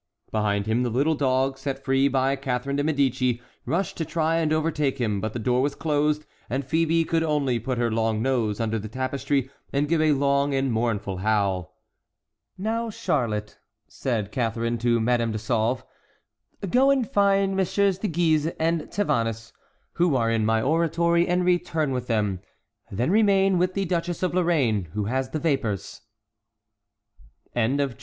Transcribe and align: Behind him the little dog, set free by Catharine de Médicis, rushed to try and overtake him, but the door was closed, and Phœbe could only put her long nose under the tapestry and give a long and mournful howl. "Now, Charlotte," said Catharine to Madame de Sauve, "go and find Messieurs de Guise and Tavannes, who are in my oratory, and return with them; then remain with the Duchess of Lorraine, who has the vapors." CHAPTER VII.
Behind 0.31 0.65
him 0.65 0.81
the 0.81 0.89
little 0.89 1.13
dog, 1.13 1.59
set 1.59 1.85
free 1.85 2.07
by 2.07 2.35
Catharine 2.35 2.75
de 2.75 2.83
Médicis, 2.83 3.39
rushed 3.67 3.97
to 3.97 4.03
try 4.03 4.37
and 4.37 4.51
overtake 4.51 4.97
him, 4.97 5.21
but 5.21 5.33
the 5.33 5.37
door 5.37 5.61
was 5.61 5.75
closed, 5.75 6.25
and 6.49 6.65
Phœbe 6.65 7.07
could 7.07 7.21
only 7.21 7.59
put 7.59 7.77
her 7.77 7.91
long 7.91 8.19
nose 8.19 8.59
under 8.59 8.79
the 8.79 8.87
tapestry 8.87 9.51
and 9.71 9.87
give 9.87 10.01
a 10.01 10.13
long 10.13 10.55
and 10.55 10.73
mournful 10.73 11.17
howl. 11.17 11.77
"Now, 12.57 12.89
Charlotte," 12.89 13.59
said 13.87 14.31
Catharine 14.31 14.79
to 14.79 14.99
Madame 14.99 15.31
de 15.33 15.37
Sauve, 15.37 15.83
"go 16.67 16.89
and 16.89 17.07
find 17.07 17.55
Messieurs 17.55 17.99
de 17.99 18.07
Guise 18.07 18.47
and 18.59 18.89
Tavannes, 18.89 19.51
who 19.97 20.15
are 20.15 20.31
in 20.31 20.47
my 20.47 20.63
oratory, 20.63 21.27
and 21.27 21.45
return 21.45 21.91
with 21.91 22.07
them; 22.07 22.39
then 22.89 23.11
remain 23.11 23.59
with 23.59 23.75
the 23.75 23.85
Duchess 23.85 24.23
of 24.23 24.33
Lorraine, 24.33 24.85
who 24.93 25.03
has 25.03 25.29
the 25.29 25.37
vapors." 25.37 26.01
CHAPTER 27.53 27.85
VII. 27.85 27.95